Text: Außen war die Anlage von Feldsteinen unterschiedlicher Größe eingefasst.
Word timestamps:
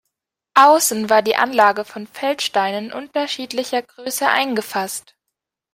Außen 0.55 1.11
war 1.11 1.21
die 1.21 1.35
Anlage 1.35 1.85
von 1.85 2.07
Feldsteinen 2.07 2.91
unterschiedlicher 2.91 3.83
Größe 3.83 4.27
eingefasst. 4.27 5.15